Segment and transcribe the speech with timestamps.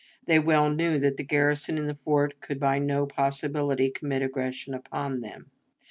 [0.25, 4.73] They well knew that the garrison in the fort could by no possibility commit aggression
[4.73, 5.51] upon them.